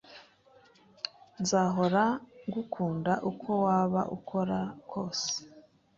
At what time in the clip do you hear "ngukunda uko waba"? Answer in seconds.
2.47-4.01